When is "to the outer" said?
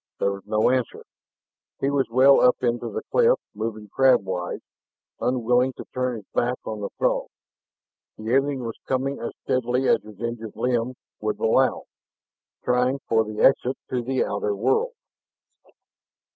13.91-14.55